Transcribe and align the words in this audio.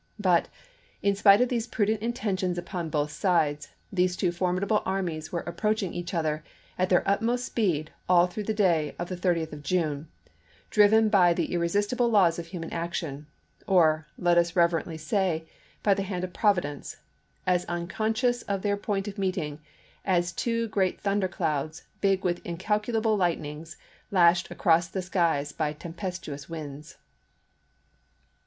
But, 0.17 0.47
in 1.03 1.15
spite 1.15 1.41
of 1.41 1.49
these 1.49 1.67
prudent 1.67 2.01
intentions 2.01 2.57
upon 2.57 2.89
both 2.89 3.11
sides, 3.11 3.69
these 3.93 4.17
two 4.17 4.31
formidable 4.31 4.81
armies 4.83 5.31
were 5.31 5.41
approach 5.41 5.83
ing 5.83 5.93
each 5.93 6.15
other 6.15 6.43
at 6.75 6.89
their 6.89 7.07
utmost 7.07 7.45
speed 7.45 7.91
all 8.09 8.25
through 8.25 8.45
the 8.45 8.53
day 8.55 8.95
of 8.97 9.09
the 9.09 9.15
30th 9.15 9.53
of 9.53 9.61
June, 9.61 10.07
driven 10.71 11.07
by 11.09 11.35
the 11.35 11.49
irre 11.49 11.69
sistible 11.69 12.11
laws 12.11 12.39
of 12.39 12.47
human 12.47 12.73
action— 12.73 13.27
or, 13.77 14.07
let 14.17 14.39
us 14.39 14.55
reverently 14.55 14.97
say, 14.97 15.45
by 15.83 15.93
the 15.93 16.01
hand 16.01 16.23
of 16.23 16.33
Providence— 16.33 16.97
as 17.45 17.63
unconscious 17.65 18.41
of 18.41 18.63
their 18.63 18.77
point 18.77 19.07
of 19.07 19.19
meeting 19.19 19.59
as 20.03 20.31
two 20.31 20.67
great 20.69 20.99
thunder 20.99 21.27
clouds, 21.27 21.83
big 22.01 22.23
with 22.23 22.43
incalculable 22.43 23.15
lightnings, 23.15 23.77
lashed 24.09 24.49
across 24.49 24.87
the 24.87 25.03
skies 25.03 25.51
by 25.51 25.71
tempestuous 25.73 26.49
winds. 26.49 26.97